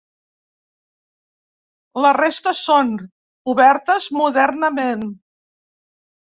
[2.07, 2.91] La resta són
[3.55, 5.09] obertes modernament.